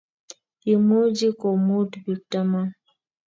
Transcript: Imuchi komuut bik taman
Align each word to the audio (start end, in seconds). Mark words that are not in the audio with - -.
Imuchi 0.71 1.27
komuut 1.39 1.91
bik 2.03 2.21
taman 2.31 2.67